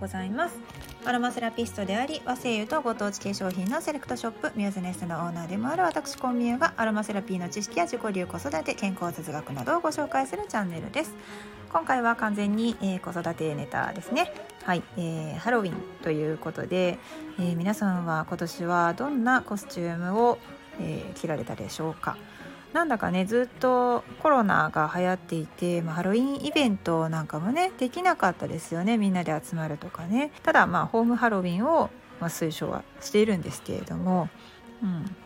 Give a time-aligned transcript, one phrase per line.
[0.00, 0.56] ございます。
[1.04, 11.14] アロマセラピストであり和製油とご当地化粧品のセレクトショップミューズネスのオーナーでもある私コンミューがアロマセラピーの知識や自己流子育て健康哲学などをご紹介するチャンネルです。
[11.72, 14.32] 今回は完全に、えー、子育てネタですね。
[14.64, 16.98] はい、えー、ハロウィンということで、
[17.38, 20.38] えー、皆さんは今年はどんなコスチュームを、
[20.80, 22.16] えー、着られたでしょうか？
[22.72, 30.30] なんだかねずっとコロナが流行っていて、まあ、ハロウィンイベントなんかもねできなかったですよねみんなで集まるとかね。
[30.42, 34.28] ただまあホームハロウィンを、まあ、推奨はしているんですけれども、
[34.82, 35.16] うん、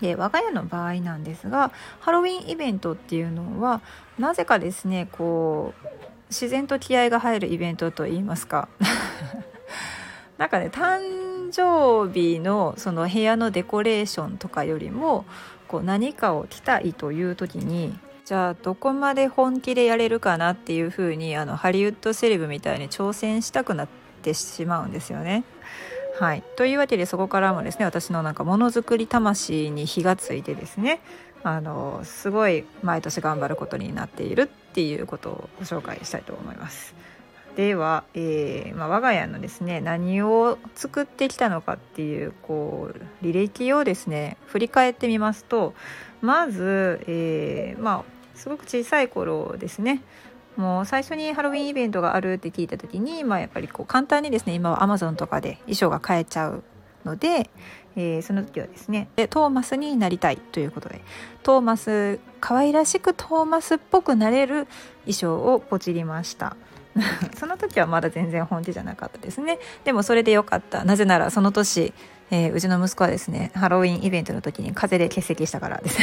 [0.00, 3.80] で我が家の場合なんですがハロウィンイベントっていうのは
[4.18, 5.86] なぜかですねこう
[6.28, 8.68] 自然と気合が入るイベントといいますか。
[10.38, 15.24] なんかね誕生日のその部屋のデコレーションとかよりも
[15.66, 23.88] こう何かを着たいという時にじゃあどこまで本気でやれるかなっていう風にあにハリウッドセレブみたいに挑戦したくなっ
[24.22, 25.44] てしまうんですよね。
[26.18, 31.00] はい、というわけでそこからもですね私のなんかものづくり魂に火がついてですね
[31.42, 36.94] あのすごい毎年頑張ることになっているっていうことをご紹介したいと思います。
[37.56, 45.74] では、えーまあ、我が家のですね何を作ってきたのかっていうこう履歴をですね振り返ってみますと
[46.20, 50.02] まず、えー、まあすごく小さい頃ですね
[50.56, 56.62] もう最初にハロウィンイベントがあるって聞いた時に、まあ、やっぱりこう簡単にですね今はアマゾンとかで衣装が買えちゃう
[57.06, 57.48] ので、
[57.96, 61.00] えー、その時はですねでトーマスになりたいということで
[61.42, 64.66] トーマス可愛らしくトーマスっぽくなれる
[65.06, 66.54] 衣装をポチりました。
[67.38, 69.58] その時はまだ全然本気じゃなかったですね。
[69.84, 70.84] でもそれでよかった。
[70.84, 71.92] なぜならその年
[72.30, 75.98] えー、うちの息子はですねハロウィンイベントの時に風邪で欠席したからです。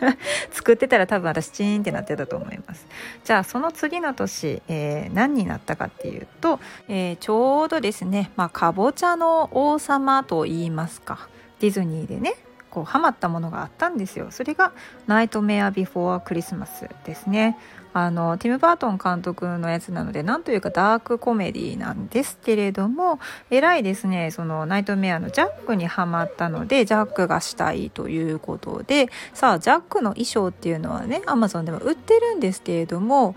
[0.50, 2.86] 作ってたら多分私チーンってなってたと思います。
[3.24, 11.28] じゃあその次の年、えー、何になったかっていうと、えー、ちょうどですねまあかぼちゃの王様と言いますか。
[11.60, 12.34] ディズニーでね
[12.70, 14.28] こうハマったものがあったんですよ。
[14.30, 14.72] それが
[15.06, 17.58] 「ナイトメア・ビフォー・クリスマス」ですね。
[17.98, 33.34] あのティム・バートン監督のやつなのでなんというかダークコメディなんですけれどもえーですねそのナイトメアのジャックにはまったのでジャックがしたいということでさあジャックの衣装っていうのはねアマゾンでも売ってるんですけれども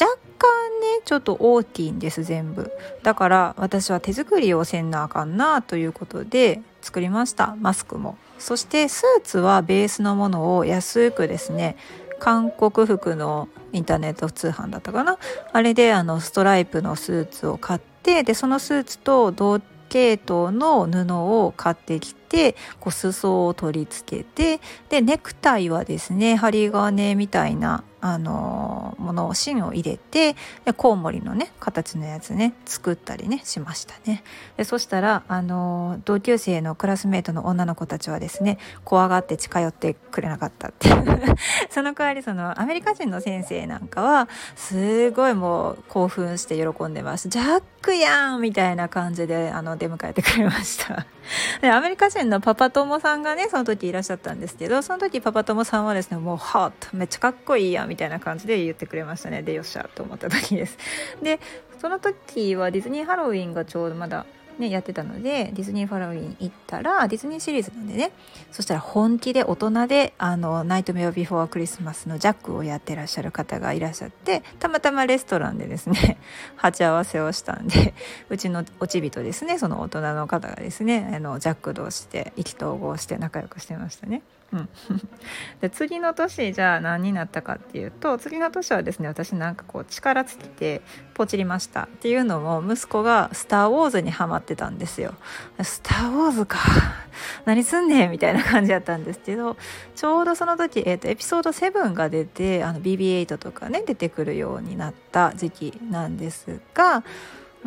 [0.00, 0.06] 若
[0.38, 2.70] 干ねちょっと大きいんです全部。
[3.02, 7.56] だから私は手作りをせんなあかんなということで作りました。
[7.60, 8.18] マスクも。
[8.38, 11.76] そしてスーツはベースのものを安くですね
[12.18, 15.18] 韓国服のインターネット通販だったかな？
[15.52, 21.14] あれであのストライプのスーツを買ってでそのスーツと同系統の布
[21.44, 34.22] を買ってきてこう裾を取り付けてでネクタイはですね針金みたいなあのものを芯を入れてでコウモリのね形のやつね作ったりねしましたね。
[34.58, 40.90] でそしたらあの同級生のクラスメートの女の子たちはですね怖がって近寄ってくれなかったって。
[41.70, 47.30] その代わりそのアメリカ人の先生なんかはすごいもう興奮して喜んでます。
[47.30, 51.06] ジャックやんみたいな感じであの出迎えてくれました。
[51.60, 59.42] でアメリカ人のパパ友さんがねその時いらっしゃったんですけどその時パパ友さんはですねもうハートめっちゃかっこいいやんみたいな感じで言ってくれましたね。
[59.42, 60.76] でよっしゃと思った時です。
[61.22, 61.38] で
[61.78, 64.26] その時はディズニーハロウィンがちょうどまだ
[64.58, 68.12] ね、やってたのでディズニーハロウィン行ったらディズニーシリーズなんでね。
[68.52, 76.18] そしたら本気で大人であのナイトメアビフォークリスマスのジャックをやってらっしゃる方がいらっしゃってたまたまレストランでですね
[76.54, 77.94] 鉢合わせをしたんで
[78.28, 84.22] うちのおちびとですねその大人の方がですねあのジャック同士で意気投合して仲良くしてましたね。
[85.60, 90.82] で次の年じゃあ何になったかっていうと次の年はですね私なんかこう力尽きて
[91.14, 95.14] ポチりましたっていうのも息子が「スター・ウォーズ」にハマってたんですよ。
[95.62, 96.58] スター・ウォーズか
[97.44, 99.56] 何すんねんみたいな感じだったんですけど
[99.94, 107.04] ちょうどその時、えーと、エピソード7が出てあの BB8 とかね出てくるようになった時期なんですが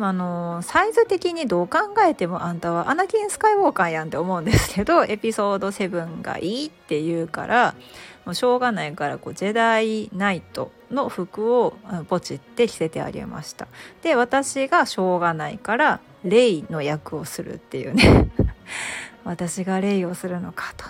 [0.00, 7.74] あのサイズ的にどう考えてもあんたはアナキン・スカイウォーカーやんって思うんですけどエピソード7がいいって言うから
[8.24, 11.76] もうしょうがないからこうジェダイナイトの服を
[12.08, 13.68] ポチって着せてあげました。
[14.02, 18.30] で私がしょうがないからレイの役をするっていうね。
[19.24, 20.84] 私がレイをするのかと。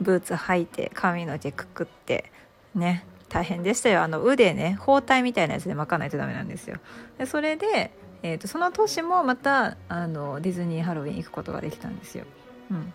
[0.00, 2.32] ブーツ履いて髪の毛くくって
[2.74, 3.06] ね。
[3.28, 4.02] 大変でしたよ。
[4.02, 6.78] あの腕ね包帯みたいなやつで巻かないとダメなんですよ。
[7.16, 12.24] でそれでえーと、その年もまたあのディズニーハロウィン行くことができたんですよ。
[12.70, 12.92] うん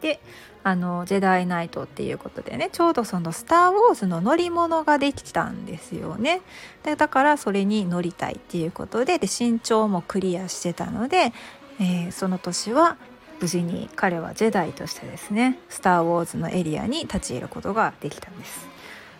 [0.00, 0.20] で
[0.62, 6.40] あのジェダイナイトっていうことでねちょうどその「スター・ウォーズ」の乗り物ができたんですよね
[6.82, 11.32] でだからそれに乗りたいっていうことでで身長もクリアしてたので、
[11.78, 12.96] えー、その年は
[13.40, 18.68] 無事に彼はジェダイとしてですね「スター・ウォーズ」のエリアに立ち入ることができたんです。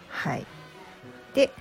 [0.09, 0.47] はい、
[1.35, 1.53] で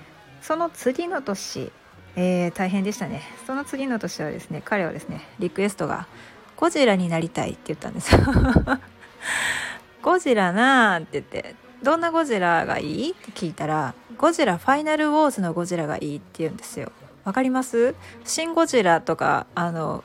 [0.42, 1.72] その次の年、
[2.16, 3.22] えー、大変でしたね。
[3.46, 6.08] その次の年はですね彼はですねリクエストが
[6.58, 8.22] 「ゴジラになりたい」って言ったんですよ。
[10.02, 16.92] ゴジラなーって言ってどんなゴジラがいいって聞いたらゴジラファイナルウォーズのゴジラがいいって言うんですよ。
[17.24, 17.96] わかります？
[18.26, 20.04] シン・ゴジラとかあの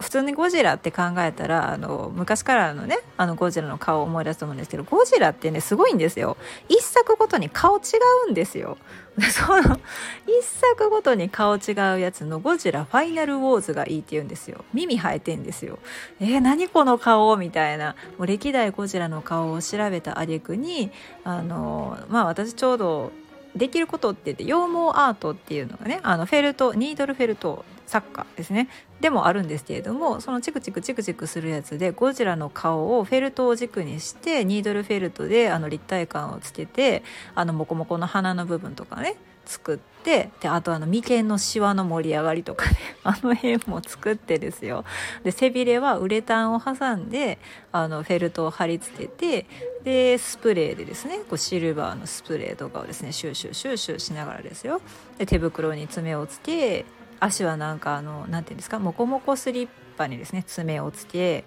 [0.00, 6.36] 普通にゴジラって考えたらあの昔からのねあのゴジラの顔を思い出すと思うんですけどゴジラってねすごいんですよ。
[6.68, 7.80] 一作ごとに顔違
[8.28, 8.76] うんですよ。
[9.30, 9.80] その
[10.26, 14.64] 一作ごとに顔違うやつのゴジラファイナルウォーズがいいって言うんですよ。
[14.74, 15.78] 耳生えてんですよ。
[16.20, 17.96] えー、何この顔みたいな。
[18.18, 20.90] もう歴代ゴジラの顔を調べた挙句に
[21.24, 23.12] あのまあ私ちょうど
[23.56, 28.68] できることって言って羊毛アートっていうのがねあのフェルトニードルフェルト作家ですね。
[29.00, 37.02] でもあるんですけれどもそのチクチクチクチクするやつでゴジラの顔をフェルトを軸にしてニードルフェルトであの立体感をつけて
[37.34, 42.76] あのモコモコの鼻の部分とかね作ってであとあの眉間のシワの盛り上がりとかね。
[43.02, 44.84] あの辺も作ってですよ。
[45.24, 47.38] で背びれはウレタンを挟んで
[47.72, 49.46] あのフェルトを貼り付けて
[49.84, 54.80] でスプレーでですねこうシルバーのスプレーとかをですねシューシューシューシューしながらですよ。
[55.18, 56.84] で手袋に爪をつけ
[57.18, 61.44] 足はなんかあの何て言うんですかモコモコスリッパにですね爪をつけ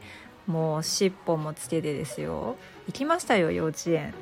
[0.48, 2.56] もう尻尾もつけてですよ。
[2.88, 4.14] 行きましたよ幼稚園。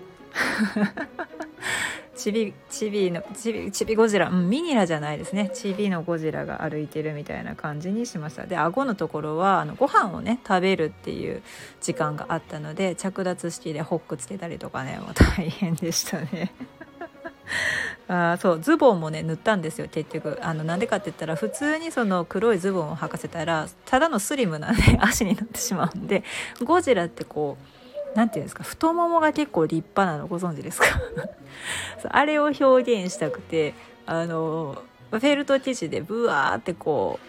[2.18, 5.52] ちびちびのちびちびゴジラ、うん、ミニラじゃないですね。
[5.54, 8.48] ちびのゴジラが歩いてるみたいな感じにしました。
[8.48, 11.44] で顎のところはあのご飯をね食べるっていう
[11.80, 16.52] 時間があったので着脱式でホックつけたりとかねもう大変でしたね。
[18.10, 19.88] あそうズボンもね塗ったんですよ。
[19.90, 26.24] 結局あのなんでかって言ったら普通にその黒いズボンを履かせたらただのスリムな、ね、足になってしまうんで
[26.64, 27.78] ゴジラってこう
[28.18, 28.64] 何て言うんですか？
[28.64, 30.88] 太ももが結構立派なのご存知ですか？
[32.10, 32.64] あれを表
[33.04, 33.74] 現したくて
[34.06, 34.82] あの
[35.12, 37.20] フェルト生地でブワーってこ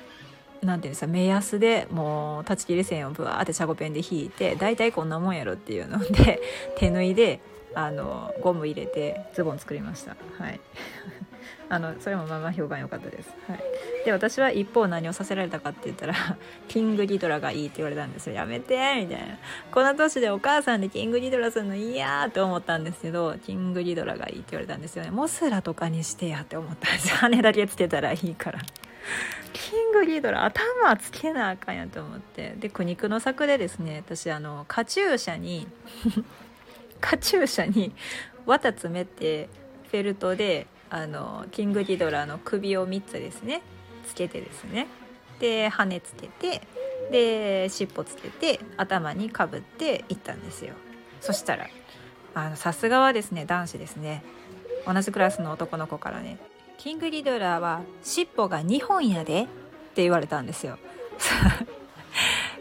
[0.62, 6.40] う何て言うんですか目安でもう断ち切り線をブワーってチャゴペンで引いて大体こんなもんやろっていうので
[6.76, 7.40] 手縫いで
[7.74, 10.16] あのゴム入れてズボン作りました。
[10.42, 10.58] はい。
[11.70, 13.58] あのそれもまあまあ評判良かったです、はい、
[14.04, 16.14] で私は一方何をさせられたかって言ったら
[16.68, 18.34] キングギドラがいいって言われたんですよ。
[18.34, 19.38] やめてみたいな。
[19.70, 25.10] この年でお母さんでキングギドラするの嫌って思ったんですけどキングギドラがいいって言われたんですよね。
[25.10, 28.60] モスラとかにしてやって思ったんです羽だけつけたらいいから。
[29.52, 32.54] キングギドラ頭つけなあかんやと思って。
[32.58, 35.66] で苦肉の策でですね私あのカチューシャに
[37.00, 37.94] カチューシャに
[38.46, 39.48] 綿詰めて
[39.90, 43.62] フェルトであのキングギドラの首を3つですね。
[44.06, 44.86] つけてですね。
[45.40, 46.62] で羽つけて
[47.10, 50.74] で尻尾つけて頭にかぶって行ったんですよ。
[51.20, 51.68] そしたら
[52.34, 54.22] あのさすがはですね男子ですね。
[54.86, 56.38] 同じクラスの男の子からね
[56.78, 59.46] 「キングギドラは尻尾が2本やで」っ
[59.94, 60.78] て言われたんですよ。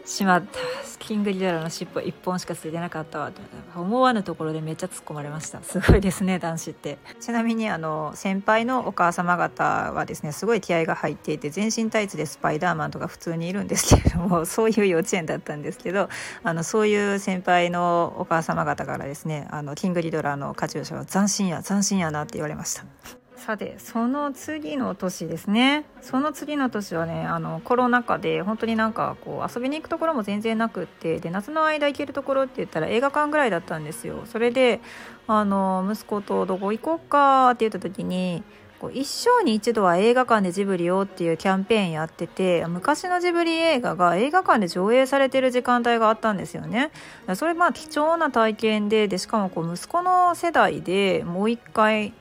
[0.08, 0.58] しまった。
[0.98, 3.30] キングリドラの尻尾1本しかついてなかったわ。
[3.30, 3.40] と
[3.78, 5.62] 思わぬところでめっちゃ突っ込まれました。
[5.62, 6.98] すごいですね男子って。
[7.20, 16.08] ちなみにあの先輩のお母様方はですねすごい気合が入っていて全身タイツでスパイダーマンとか普通にいるんですけれども そういう幼稚園だったんですけど
[16.42, 23.17] あのそういう先輩のお母様方からですねあのキングリドラのカチューシャは斬新や斬新やなって言われました。
[23.38, 25.84] さてその次の年ですね。
[26.02, 34.22] その次の年はねあのコロナ禍で本当になんかこう遊びに行くところも全然なくってで夏の間行けるところって言ったら映画館ぐらいだったんですよ。
[34.26, 34.80] それで
[35.28, 38.42] あの息子とどこ行こうかって言った時に
[38.80, 46.90] こう一生に一度は映画館でジブリをっていうキャンペーンやってて昔のジブリ映画が映画館で上映されてる時間帯があったんですよね。
[47.34, 52.12] それまあ貴重な体験ででしかもこう息子の世代でもう一回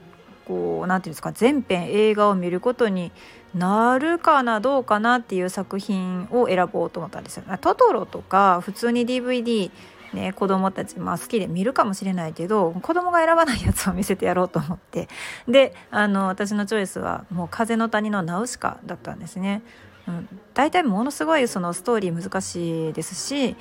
[0.47, 3.11] こう何て言うんですか全編映画を見ることに
[3.53, 7.43] なるかなどうかなっていう作品を選ぼうと思ったんですよ。
[7.59, 9.69] トトロとか普通に DVD
[10.13, 15.09] ね、子供たち、まあ、好きで見るかもしれないけど子供が選ばないやつを見せてやろうと思って
[15.49, 19.61] であの私のチョイスはもう「風の谷のナウシカ」だったんですね。
[20.07, 23.57] うん、大体ものすごいそのストーリー難しいですし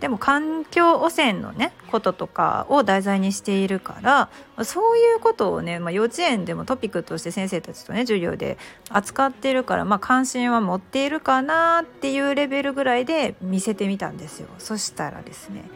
[0.00, 4.28] でも環境汚染のねこととかを題材にしているから
[4.64, 8.58] そういうことをね、まあ、幼稚園でもトピックとして先生たちとね授業で
[8.90, 14.48] 扱ってるから、まあ、関心は持っているかなっていうレベルぐらいで見せてみたんですよ。
[14.58, 15.68] そしたらですね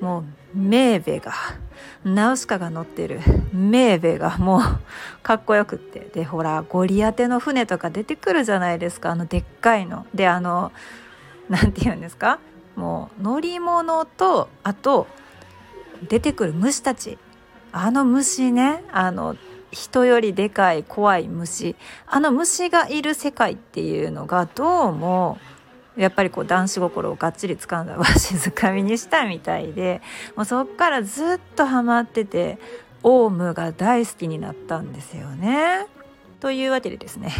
[0.00, 1.32] もうメーベが
[2.04, 3.20] ナウシカが乗ってる
[3.52, 4.62] メーベがもう
[5.22, 6.00] かっこよくって。
[6.00, 9.10] でほらゴリアテの船とか出てくるじゃないですか。
[9.10, 10.06] あのでっかいの。
[10.14, 10.72] であの
[11.48, 12.38] 何て言うんですか？
[12.76, 15.06] もう乗り物とあと
[16.08, 17.18] 出てくる虫たち
[17.72, 19.36] あの虫ねあの
[19.72, 21.74] 人よりでかい怖い虫
[22.06, 25.38] あの虫がいる世界っていうのがどうも
[25.96, 30.02] やっぱりこう男子心をがっちり掴んだわしづかみにしたみたいで
[30.36, 32.58] もうそっからずっとハマってて
[33.02, 35.86] オウムが大好きになったんですよね。
[36.40, 37.32] というわけでですね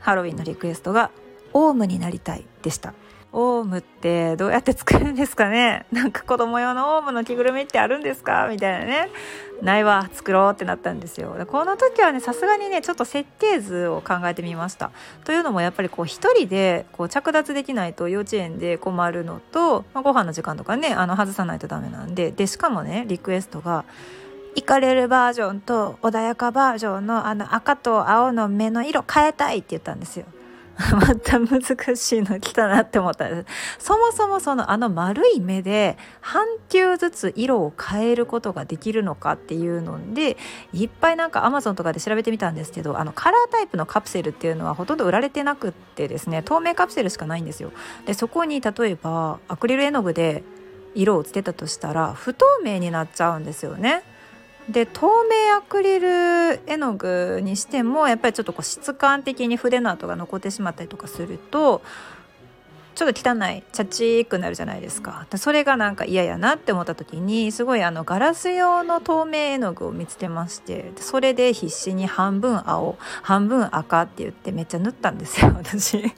[0.00, 1.10] ハロウィンのリクエストが
[1.52, 2.94] 「オウムになりたい」でした。
[3.38, 5.84] オウムってどうやって作るんですかね？
[5.92, 8.48] なんか子供用のオウムの着ぐるみってあるんですか？
[8.50, 9.10] みたいなね。
[9.62, 11.36] ないわ作ろうってなったんですよ。
[11.36, 14.90] でこの時はねさすがにねちょっと設計図を考えてみました。
[15.24, 22.32] というのもやっぱりこう一人でこう着脱できないと幼稚園で困るのと、まあ、ご飯の時間とかねあの外さないとダメなんで。
[22.32, 23.84] でしかもねリクエストが
[24.54, 30.24] 行かれるバージョンと穏やかバージョンのあの赤と青の目の色変えたいって言ったんですよ。
[30.92, 31.62] また難
[31.96, 33.86] しいの来たなって思ったんです。
[33.86, 40.36] そもそもそのあの丸い目で半球ずつ色を変えることができるのかっていうので
[40.74, 47.72] いっぱいなんかアマゾンとかで調べてみたんですけどあのカラータイプのカプセルっていうのはほとんど売られてなくってですね透明カプセルしかないんですよ。
[48.04, 50.44] でそこに例えばアクリル絵の具で
[50.94, 54.02] 色をつけたとしたら不透明になっちゃうんですよね。
[54.68, 61.82] で透明アクリル絵の具にしてもやっぱりちょっとこう質感的に筆の跡が残ってしまったりとかすると
[62.96, 65.26] ちょっと汚いチャチくなるじゃないですか。
[65.36, 76.10] それがなんか嫌やなって思った時にすごいあのガラス用の透明絵の具を見つけましてそれで必死に半分青半分赤って言ってめっちゃ塗ったんですよ 私。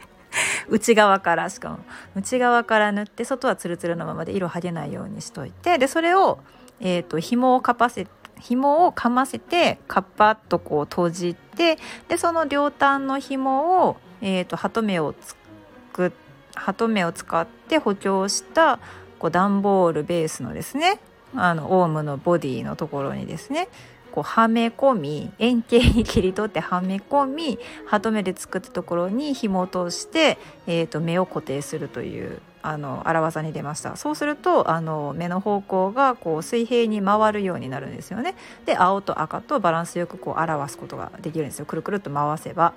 [0.68, 1.80] 内側からしかも。
[2.14, 6.38] 内側から塗って外はツルツルのままで色はげないようにしといてでそれを、
[6.78, 8.06] えーと、紐をかぱせ
[8.40, 11.78] 紐をかませてカッパッとこう閉じて
[12.08, 16.12] でその両端の紐を、えーと、ハトメを作っ
[16.58, 18.78] ハトメを使って補強した
[19.18, 20.98] こう段ボールベースのですね
[21.34, 23.68] あのオウムのボディのところにですね
[24.12, 33.96] こうはめ込み円形に切り取ってはめ込みハトメで作ったところに紐を通して、えーと目を固定するというあの荒技に出ました。
[33.96, 38.34] そうするとあの目の方向がこう水平に回るようになるんですよね。
[38.66, 41.66] で青と赤とバランスよくこう表すことができるんですよ。
[41.66, 42.74] くるくるっと回せば。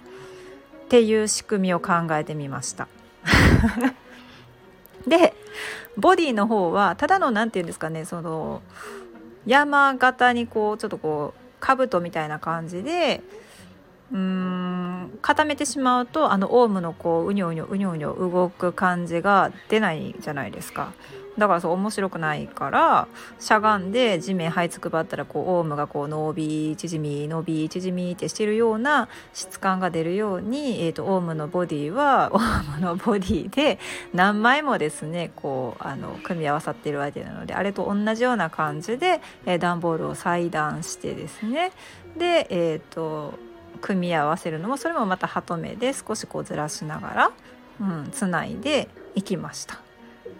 [0.85, 2.87] っていう仕組みを考えてみました。
[5.07, 5.33] で
[5.97, 8.61] ボディの方はただの何て言うんですかねその
[9.45, 13.21] 山形にこうちょっとこう兜みたいな感じで
[14.13, 20.93] うん固めてしまうとあのオウムのこううにょうにょうにょうにょ動く感じが出ないじゃないですか。
[21.37, 23.07] だからそう面白くないから
[23.39, 32.41] しゃがんで地面這いつくばったらこうオウムがこう伸び縮み伸び縮みってしてるような質感が出るように、えーと、オウムのボディは オウ
[32.75, 33.79] ムのボディで
[34.13, 41.71] 何枚もですねこうあの組み合わさってるわけなのであれと同じような感じで、えー、段ボールを裁断してですね。
[42.17, 43.50] でえっ、ー、と
[43.81, 47.31] 組み合わせるのもそれもまたハト目で少しこうずらしながら、
[47.81, 49.79] うん、つないでいきました。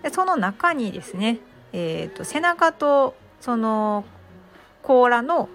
[0.03, 1.39] でその中にですね、
[1.73, 4.05] えーと、背中とその
[4.83, 5.49] 甲羅の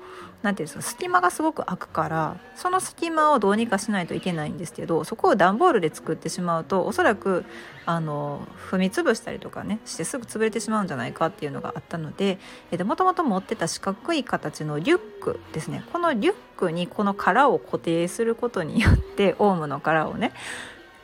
[0.46, 7.44] 何て言うんですか隙間がすごく開くからその隙間をどうにかしないといけないんですけどそこを段ボールで作ってしまうとおそらく
[7.84, 12.38] あの踏み潰したりとかねしてすぐ潰れてしまうんじゃないかっていうのがあったので
[12.84, 15.82] もともと持ってた四角い形のリュックですね。
[15.92, 20.32] このリュックにこの殻を固定することによってオウムの殻をね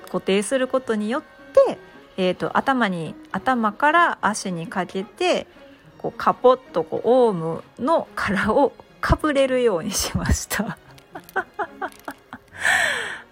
[0.06, 1.22] 固定することによっ
[1.66, 1.78] て、
[2.16, 5.48] えーと、頭に頭から足にかけて
[5.98, 8.72] こうカポッとこうオウムの殻を
[9.02, 10.78] かぶれるようにしました。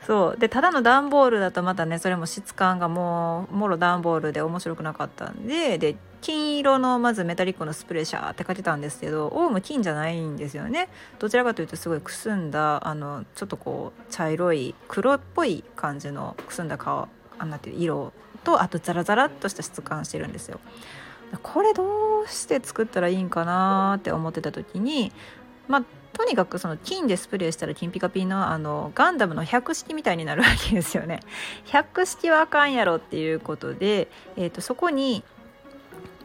[0.07, 0.39] そう。
[0.39, 10.89] でただの段ボールだとまたねそれも質感がもうもろ段ボールで面白くなかったんでで金色のまずメタリックのスプレーシャーって書いてたんですけどオウム金じゃないんですよね。
[11.21, 17.09] どちらかというとすごいくすんだあのちょっとこう茶色い黒っぽい感じのくすんだ顔
[17.39, 18.12] あなんていう色
[18.43, 20.59] とあとザラザラっとした質感してるんですよ。
[21.43, 25.12] これどうして作ったらいいんかなって思ってた時に
[25.71, 31.21] まあとにかくその金でスプレーしたら金ピカピのあのガンダムの100式みたいになるわけですよね。
[31.67, 35.23] 100式はあかんやろっていうことで、えーと、そこに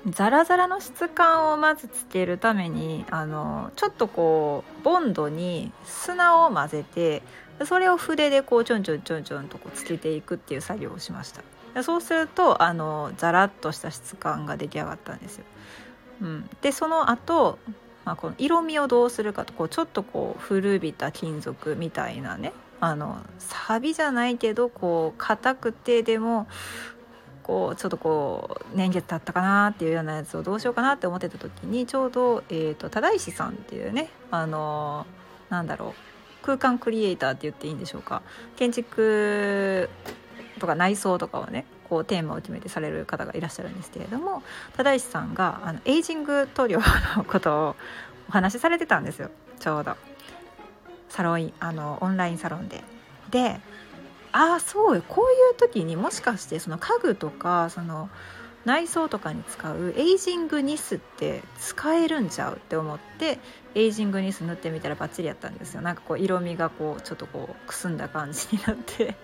[0.10, 7.24] ザラザラの質感をまずつけるためにあのちょっとこうボンドに砂を混ぜて
[7.66, 11.84] それを筆でこうちょんちょんちょんちょんとこうつけていくっていう作業をしました。
[11.84, 15.46] そうするとあのザラッとした質感が出来上がったんですよ。
[16.22, 17.60] うん、でその後、
[18.06, 26.48] まあこの色味をどうするかとこうちょっとこう古びた金属みたいなねあのサビじゃないけどこう硬くてでも
[27.42, 35.06] こうちょっとこう年月経ったかなっていうようなやつをどうしようかなって思ってた時にちょうど、えーと、忠石さんっていうねあの
[35.50, 38.22] なんだろう空間クリエイターって言っていいんでしょうか。
[38.56, 39.90] 建築
[40.60, 44.44] とか内装とかをねこうテーマを決めてされる方がいらっしゃるんですけれども
[44.76, 46.80] 忠石さんがあのエイジング塗料
[47.18, 47.76] のことを
[48.30, 49.30] お話しされてたんですよ。
[49.60, 49.96] ちょうど。
[51.10, 52.84] サロンあのオンラインサロンで。
[53.30, 53.60] で
[54.32, 58.10] ああそうこういう時にもしかしてその家具とかその
[58.66, 63.40] 内装とかに使うエイジングニスって使えるんちゃうって思って
[63.76, 65.82] エイジングニス塗ってみたらバッチリやったんですよ。
[65.82, 69.16] なんかこう色味がこうちょっとこうくすんだ感じになって。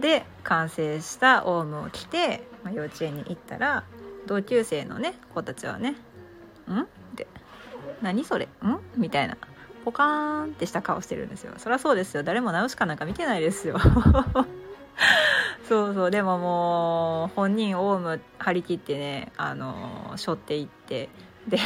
[0.00, 3.84] で完成したオウムを着て、まあ、幼稚園に行ったら
[4.26, 5.96] 同級生のね子たちはね
[6.68, 6.86] 「ん?」っ
[7.16, 7.26] て
[8.02, 8.46] 「何それ？
[8.46, 8.48] ん?」
[8.96, 9.36] みたいな
[9.84, 11.54] ポカーンってした顔してるんですよ。
[11.56, 12.22] そりゃそうですよ。
[12.22, 13.78] 誰もナウシカなんか見てないですよ。
[15.68, 16.10] そうそう。
[16.10, 21.08] でももう本人オウム張り切ってねあの背負っていって
[21.48, 21.58] で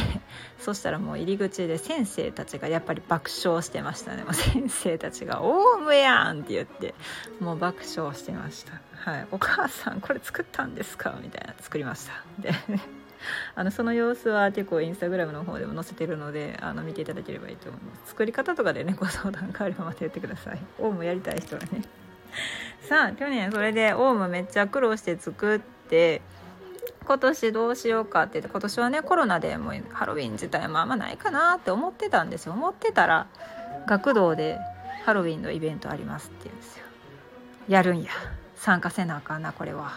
[0.59, 4.23] そしたらもう入り口で先生たちがやっぱり爆笑してましたね。
[4.25, 6.95] もう先生たちが「オウムやん!」って言って
[7.41, 12.53] もう爆笑してました「はいお母さんこれ作ったんですか?」みたいな「作りました」で
[13.55, 18.11] あのその様子は結構インスタグラムの方でも載せてるのであの見ていただければいいと思います。
[18.11, 21.83] 作り方とかでねご相談があればまた言ってくださいオウムやりたい人はね
[22.83, 25.59] さあ去年それでオウムめっちゃ苦労して作っ
[25.89, 26.21] て
[27.04, 32.52] 今年どうしようかって言って今年はねコロナでもうハロウィン自体もあんまないかなって思ってたんですよ。
[32.52, 33.26] 思ってたら
[33.87, 34.59] 学童で
[35.04, 36.85] ハロウィンのイベントありますって言うんですよ。
[37.68, 38.11] やるんや。
[38.56, 39.92] 参加せなあかんなこれは。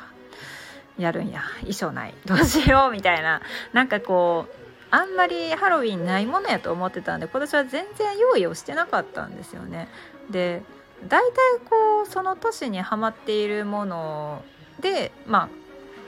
[0.98, 1.44] やるんや。
[1.60, 2.14] 衣装ない。
[2.26, 3.42] どうしようみたいな。
[3.74, 9.88] なんかこうあんまりハロウィンないものやと思ってたんで今年は全然用意をしてなかったんですよね。
[10.30, 10.64] で
[11.08, 11.36] 大体
[11.66, 14.44] こうその年にはまっているもの
[14.80, 15.65] でまあ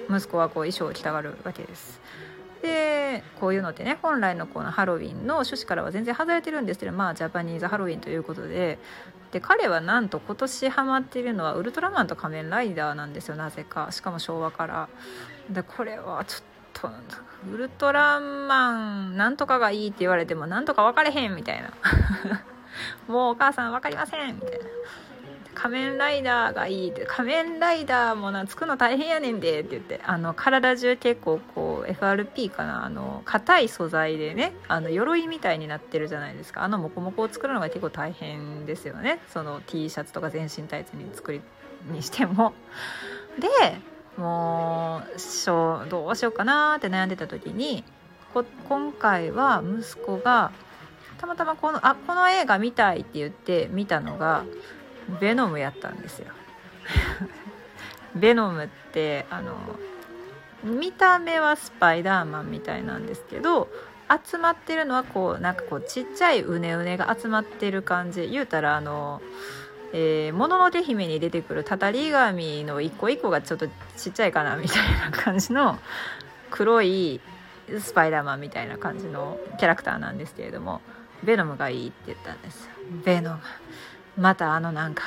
[0.10, 2.00] 息子はこう衣装を着たがるわけです。
[2.62, 8.80] でこういうのってね本来のこのハロウィンの趣旨からは全然外れてるんですけどまあジャパニーズハロウィンということで。
[9.32, 13.90] で彼はなんと今年ハマっているのはウルトラマンと仮面ライダーなんですよなぜか。
[13.92, 14.90] しかも昭和から。
[15.50, 16.42] でこれはちょっ
[16.74, 16.90] と
[17.52, 18.72] ウルトラマ
[19.10, 21.72] ンなんとかがいいって言われてもなんとか分かれへんみたいな。
[23.08, 24.66] もうお母さん分かりませんみたいな。
[25.58, 41.42] 仮面ライダーがいいって仮面ライダーもな作るの大変やねんでって言ってあの体中結構こう FRP かなあの硬い素材でねあの鎧みたいになってるじゃないですかあのモコモコを作るのが結構大変ですよねその T シャツとか全身タイツに作り
[41.92, 42.54] にしても。
[43.40, 43.48] で
[44.16, 47.84] もうしょどうしようかなって悩んでた時に
[48.34, 50.52] こ今回は息子が
[51.18, 54.44] たまたまこのあこの映画見たいって言って見たのが
[55.20, 56.28] ベノムやったんですよ。
[58.16, 59.56] ベノムってあの
[60.64, 63.70] 見た目はスパイダーマンみたいなんですけど
[64.26, 68.28] 集まってるのはこうなんかこうちっちゃいうねうねが集まってる感じ。
[68.28, 69.22] 言うたらあの
[69.94, 75.80] えー、もののけ姫に出てくるたたり紙の一個一個がちょっとちっちゃいかなみたいな感じの
[76.52, 77.22] 黒い
[77.80, 80.82] スパイダーマンみたいな感じのキャラクターなんですけれども
[81.24, 82.70] ベノムがいいって言ったんです。
[83.04, 83.40] ベノム。
[84.18, 85.04] またあのなんか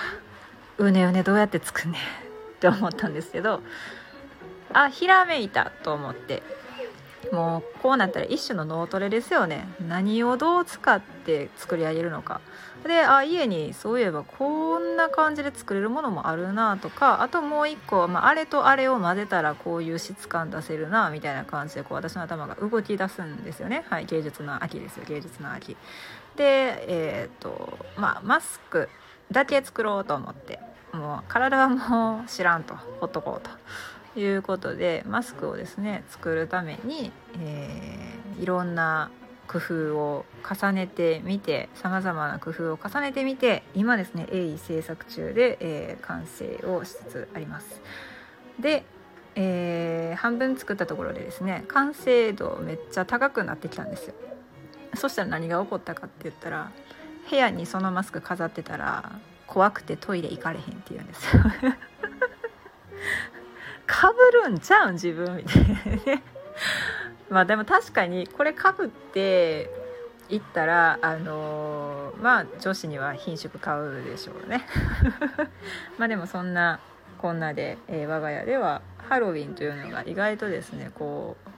[0.79, 2.05] うねうねどうやって作んねんっ
[2.61, 3.61] て思ったんですけど
[4.73, 6.43] あひらめいたと思って。
[7.33, 9.69] もうこうなったら一種の脳トレですよね。
[9.87, 12.41] 何をどう使って作り上げるのか。
[12.83, 23.85] であ家にそういえばこんな感じで作れるものもあるなとかあともう一個、まあ、あれとあれを混ぜたらこういう質感出せるなみたいな感じでこう私の頭が動き出すんですよね。
[23.91, 25.77] はい芸術の秋ですよ芸術の秋。
[26.41, 28.89] でえっ、とまあマスク
[29.31, 30.59] だけ作ろうと思って
[30.91, 33.49] もう体はもう知らんとほっとこう
[34.15, 39.11] ということでマスクをですね作るために、えー、いろんな
[39.49, 47.83] 工夫を重ねてみてさまざまな工夫を重ねてみて今ですね鋭意制作中で、えー、完成をしつつあります。
[48.59, 48.85] で、
[49.35, 54.15] えー、半分作ったところでですね完成度めっちゃ高くなってきたんですよ。
[55.01, 56.71] そしたら何が起こったかって言ったら
[57.31, 61.43] 部屋にそのマスク飾ってたら怖くてトイレ行かれへんって言うんですよ。
[63.87, 66.23] かぶるんちゃうん自分みたいなね。
[67.31, 69.71] まあでも確かにこれかぶって
[70.29, 74.67] 行ったらあのー、まあ女子には品種買うでしょうね。
[75.97, 76.79] まあでもそんな
[77.17, 81.51] こんなで、えー、我が家ではハロウィンというのが意外とですねこう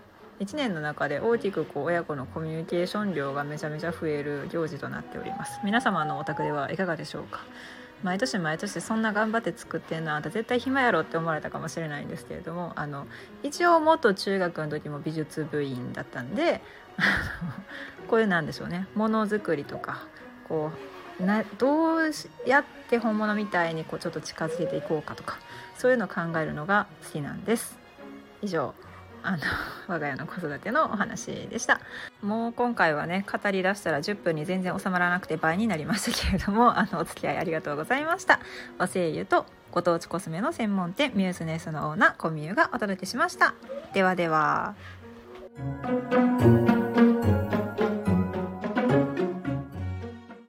[0.43, 5.61] 1年の中で大きくこう親子のコミュニケーション量がめちゃめちゃ増える行事となっております。
[5.65, 7.45] 皆様のお宅ではいかがでしょうか？
[8.03, 13.07] 毎年毎年そんな頑張って作ってんのあんた絶対暇やろって思われたかもしれないんですけれどもあの
[13.45, 16.61] 一応元中学の時も美術部員だったんで
[18.11, 18.89] こういうなんでしょうね。
[18.97, 20.01] ものづくりとか
[20.49, 20.73] こ
[21.21, 22.11] うなどう
[22.45, 25.39] やって本物みたいにこうちょっと近づけていこうかとか
[25.77, 27.79] そういうのを考えるのが好きなんです。
[28.43, 28.75] 以上。
[29.23, 29.39] あの
[29.89, 31.81] 我が家の子育てのお話でした。
[32.23, 38.41] もう今回はね語りだしたら10分に全然収まらなくて倍になりましたけれども あのお付き合いありがとうございました。
[38.79, 43.55] 和製油とご当地コスメの専門店ミューズネスのオーナーコミューがお届けしました。
[43.93, 44.75] ではでは。